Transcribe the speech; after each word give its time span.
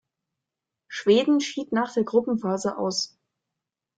Schweden 0.87 1.41
schied 1.41 1.73
nach 1.73 1.93
der 1.93 2.03
Gruppenphase 2.03 2.75
aus. 2.75 3.19